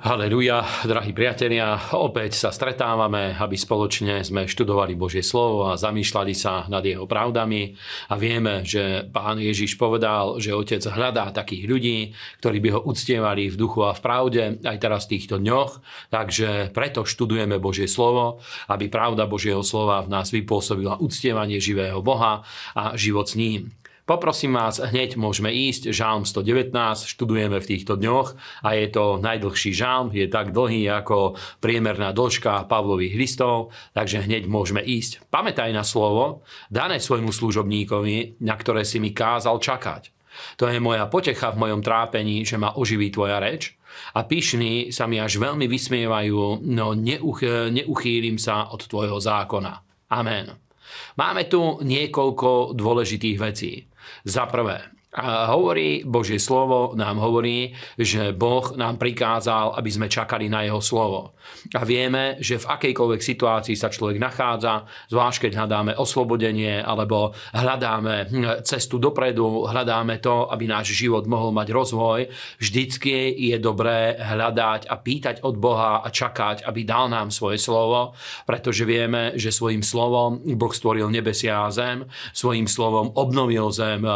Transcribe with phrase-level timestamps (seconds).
[0.00, 6.64] Haleluja, drahí priatelia, opäť sa stretávame, aby spoločne sme študovali Božie slovo a zamýšľali sa
[6.72, 7.76] nad jeho pravdami
[8.08, 11.98] a vieme, že pán Ježiš povedal, že otec hľadá takých ľudí,
[12.40, 16.72] ktorí by ho uctievali v duchu a v pravde aj teraz v týchto dňoch, takže
[16.72, 18.40] preto študujeme Božie slovo,
[18.72, 22.40] aby pravda Božieho slova v nás vypôsobila uctievanie živého Boha
[22.72, 23.68] a život s ním.
[24.10, 26.74] Poprosím vás, hneď môžeme ísť, žálm 119,
[27.06, 28.34] študujeme v týchto dňoch
[28.66, 34.50] a je to najdlhší žálm, je tak dlhý ako priemerná dĺžka Pavlových listov, takže hneď
[34.50, 35.22] môžeme ísť.
[35.30, 36.42] Pamätaj na slovo,
[36.74, 40.10] dané svojmu služobníkovi, na ktoré si mi kázal čakať.
[40.58, 43.78] To je moja potecha v mojom trápení, že ma oživí tvoja reč
[44.18, 49.86] a pyšní sa mi až veľmi vysmievajú, no neuch, neuchýlim sa od tvojho zákona.
[50.10, 50.69] Amen.
[51.18, 53.84] Máme tu niekoľko dôležitých vecí.
[54.24, 60.46] Za prvé, a hovorí, Božie slovo nám hovorí, že Boh nám prikázal, aby sme čakali
[60.46, 61.34] na jeho slovo.
[61.74, 68.30] A vieme, že v akejkoľvek situácii sa človek nachádza, zvlášť keď hľadáme oslobodenie alebo hľadáme
[68.62, 72.30] cestu dopredu, hľadáme to, aby náš život mohol mať rozvoj,
[72.62, 78.14] vždycky je dobré hľadať a pýtať od Boha a čakať, aby dal nám svoje slovo,
[78.46, 84.06] pretože vieme, že svojim slovom Boh stvoril nebesia a zem, svojim slovom obnovil zem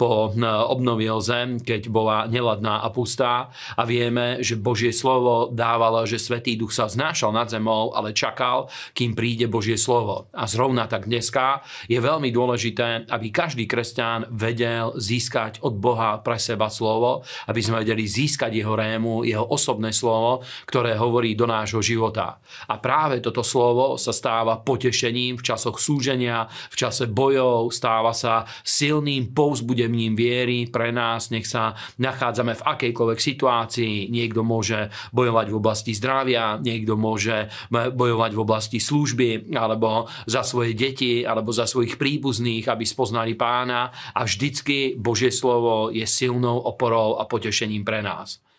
[0.00, 6.20] po obnovil zem, keď bola neladná a pustá a vieme, že Božie slovo dávalo, že
[6.20, 10.28] Svetý Duch sa znášal nad zemou, ale čakal, kým príde Božie slovo.
[10.36, 16.36] A zrovna tak dneska je veľmi dôležité, aby každý kresťan vedel získať od Boha pre
[16.36, 21.80] seba slovo, aby sme vedeli získať jeho rému, jeho osobné slovo, ktoré hovorí do nášho
[21.80, 22.42] života.
[22.68, 28.44] A práve toto slovo sa stáva potešením v časoch súženia, v čase bojov, stáva sa
[28.66, 34.12] silným povzbudením viery pre nás, nech sa nachádzame v akejkoľvek situácii.
[34.12, 40.76] Niekto môže bojovať v oblasti zdravia, niekto môže bojovať v oblasti služby, alebo za svoje
[40.76, 43.88] deti, alebo za svojich príbuzných, aby spoznali pána.
[44.12, 48.49] A vždycky Božie slovo je silnou oporou a potešením pre nás.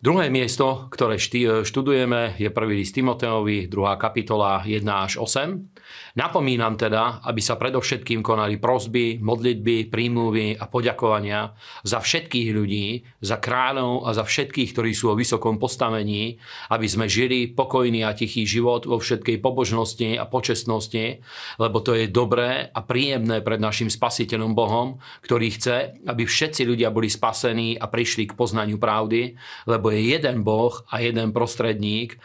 [0.00, 4.00] Druhé miesto, ktoré študujeme, je prvý list Timoteovi, 2.
[4.00, 6.16] kapitola 1 až 8.
[6.16, 11.52] Napomínam teda, aby sa predovšetkým konali prosby, modlitby, prímluvy a poďakovania
[11.84, 16.40] za všetkých ľudí, za kráľov a za všetkých, ktorí sú o vysokom postavení,
[16.72, 21.20] aby sme žili pokojný a tichý život vo všetkej pobožnosti a počestnosti,
[21.60, 26.88] lebo to je dobré a príjemné pred našim spasiteľom Bohom, ktorý chce, aby všetci ľudia
[26.88, 29.36] boli spasení a prišli k poznaniu pravdy,
[29.68, 32.16] lebo je jeden Boh a jeden prostredník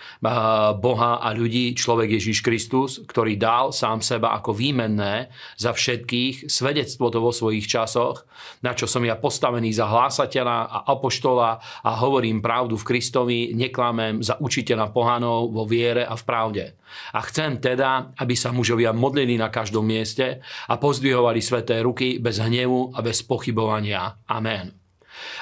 [0.79, 7.09] Boha a ľudí, človek Ježiš Kristus, ktorý dal sám seba ako výmenné za všetkých, svedectvo
[7.09, 8.29] to vo svojich časoch,
[8.61, 11.49] na čo som ja postavený za hlásateľa a apoštola
[11.81, 16.65] a hovorím pravdu v Kristovi, neklamem za učiteľa pohanov vo viere a v pravde.
[17.11, 20.39] A chcem teda, aby sa mužovia modlili na každom mieste
[20.69, 24.21] a pozdvihovali sveté ruky bez hnevu a bez pochybovania.
[24.29, 24.84] Amen.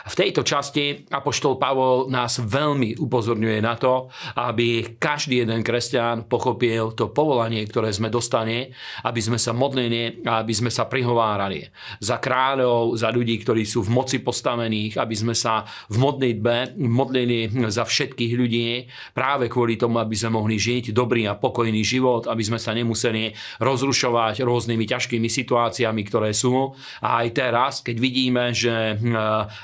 [0.04, 6.92] V tejto časti Apoštol Pavol nás veľmi upozorňuje na to, aby každý jeden kresťan pochopil
[6.92, 8.76] to povolanie, ktoré sme dostane,
[9.08, 11.64] aby sme sa modlili a aby sme sa prihovárali
[12.04, 17.48] za kráľov, za ľudí, ktorí sú v moci postavených, aby sme sa v modlitbe modlili
[17.72, 18.68] za všetkých ľudí
[19.16, 23.32] práve kvôli tomu, aby sme mohli žiť dobrý a pokojný život, aby sme sa nemuseli
[23.64, 26.76] rozrušovať rôznymi ťažkými situáciami, ktoré sú.
[27.00, 29.00] A aj teraz, keď vidíme, že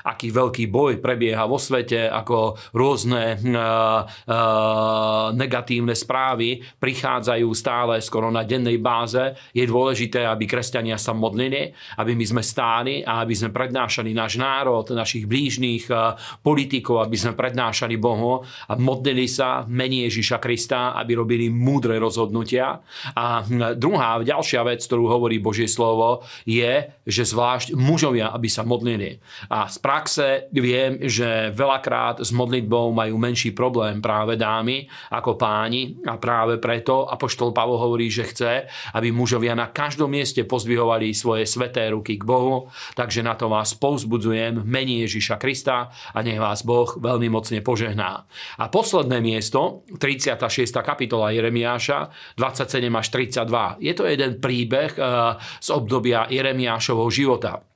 [0.03, 8.31] aký veľký boj prebieha vo svete, ako rôzne uh, uh, negatívne správy prichádzajú stále skoro
[8.31, 9.35] na dennej báze.
[9.51, 14.39] Je dôležité, aby kresťania sa modlili, aby my sme stáli a aby sme prednášali náš
[14.39, 20.95] národ, našich blížnych uh, politikov, aby sme prednášali Bohu a modlili sa mení Ježiša Krista,
[20.95, 22.81] aby robili múdre rozhodnutia.
[23.15, 23.43] A
[23.75, 29.19] druhá, ďalšia vec, ktorú hovorí Božie slovo, je, že zvlášť mužovia, aby sa modlili.
[29.49, 36.21] A praxe viem, že veľakrát s modlitbou majú menší problém práve dámy ako páni a
[36.21, 41.89] práve preto Apoštol Pavol hovorí, že chce, aby mužovia na každom mieste pozdvihovali svoje sveté
[41.89, 46.93] ruky k Bohu, takže na to vás povzbudzujem mení Ježiša Krista a nech vás Boh
[46.93, 48.29] veľmi mocne požehná.
[48.61, 50.69] A posledné miesto, 36.
[50.85, 53.07] kapitola Jeremiáša, 27 až
[53.41, 53.81] 32.
[53.81, 57.68] Je to jeden príbeh eh, z obdobia Jeremiášovho života.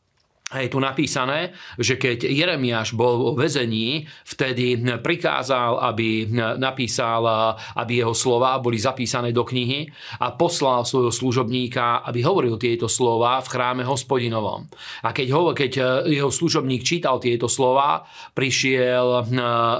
[0.61, 6.29] Je tu napísané, že keď Jeremiáš bol vo väzení, vtedy prikázal, aby
[6.61, 7.25] napísal,
[7.73, 9.89] aby jeho slova boli zapísané do knihy
[10.21, 14.69] a poslal svojho služobníka, aby hovoril tieto slova v chráme hospodinovom.
[15.01, 15.71] A keď, ho, keď
[16.05, 18.05] jeho služobník čítal tieto slova,
[18.35, 19.25] prišiel,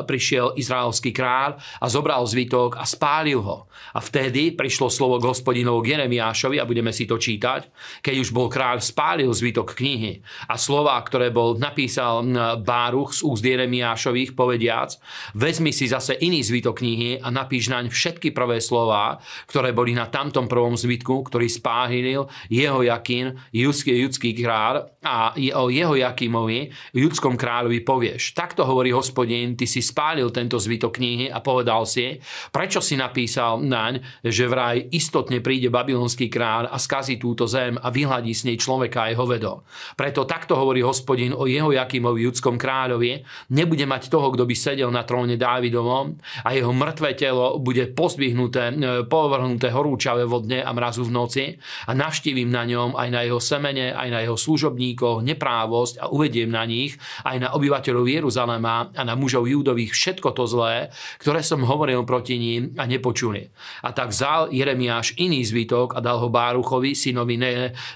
[0.08, 3.68] prišiel izraelský kráľ a zobral zvitok a spálil ho.
[3.94, 8.30] A vtedy prišlo slovo k hospodinovu k Jeremiášovi a budeme si to čítať, keď už
[8.32, 12.26] bol kráľ spálil zvitok knihy a slova, ktoré bol napísal
[12.66, 14.98] Báruch z úst Jeremiášových povediac,
[15.38, 20.10] vezmi si zase iný zvitok knihy a napíš naň všetky prvé slova, ktoré boli na
[20.10, 27.38] tamtom prvom zvitku, ktorý spáhilil jeho Jakín, judský, judský kráľ a o jeho Jakimovi, judskom
[27.38, 28.34] kráľovi povieš.
[28.34, 32.18] Takto hovorí hospodin, ty si spálil tento zvitok knihy a povedal si,
[32.50, 33.94] prečo si napísal na naň,
[34.24, 39.12] že vraj istotne príde babylonský kráľ a skazí túto zem a vyhľadí s nej človeka
[39.12, 39.68] jeho vedo.
[40.00, 43.24] Preto takto hovorí hospodin o jeho Jakimovi judskom kráľovi,
[43.56, 48.76] nebude mať toho, kto by sedel na tróne Dávidovom a jeho mŕtve telo bude pozdvihnuté,
[48.76, 51.46] e, povrhnuté horúčavé vodne a mrazu v noci
[51.88, 56.52] a navštívim na ňom aj na jeho semene, aj na jeho služobníkoch neprávosť a uvediem
[56.52, 60.92] na nich aj na obyvateľov Jeruzalema a na mužov júdových všetko to zlé,
[61.24, 63.48] ktoré som hovoril proti ním a nepočuli.
[63.88, 67.40] A tak vzal Jeremiáš iný zvitok a dal ho Báruchovi, synovi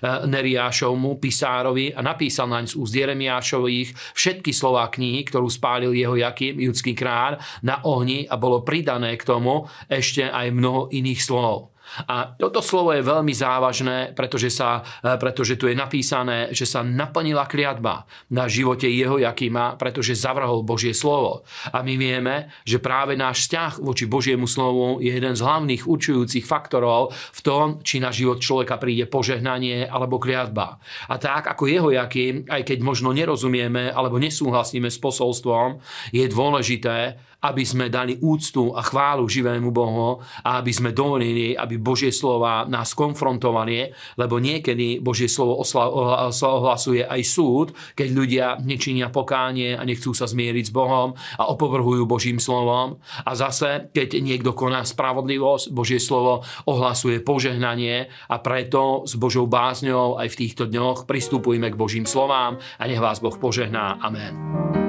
[0.06, 6.60] Neriášovmu, pisárovi a napísal naň z úst Jeremiášových všetky slová knihy, ktorú spálil jeho Jakým,
[6.60, 11.76] judský kráľ, na ohni a bolo pridané k tomu ešte aj mnoho iných slov.
[12.07, 16.84] A toto slovo je veľmi závažné, pretože, sa, e, pretože tu je napísané, že sa
[16.84, 21.48] naplnila kliatba na živote jeho Jakima, pretože zavrhol Božie slovo.
[21.72, 26.45] A my vieme, že práve náš vzťah voči Božiemu slovu je jeden z hlavných určujúcich
[26.45, 30.78] faktorov v tom, či na život človeka príde požehnanie alebo kliatba.
[31.07, 35.80] A tak ako jeho Jakim, aj keď možno nerozumieme alebo nesúhlasíme s posolstvom,
[36.12, 41.85] je dôležité, aby sme dali úctu a chválu živému Bohu a aby sme dovolili, aby
[41.85, 49.77] Božie slova nás konfrontovali, lebo niekedy Božie slovo ohlasuje aj súd, keď ľudia nečinia pokánie
[49.77, 52.97] a nechcú sa zmieriť s Bohom a opovrhujú Božím slovom.
[53.21, 60.18] A zase, keď niekto koná spravodlivosť, Božie slovo ohlasuje požehnanie a preto s Božou bázňou
[60.18, 64.01] aj v týchto dňoch pristupujme k Božím slovám a nech vás Boh požehná.
[64.01, 64.87] Amen.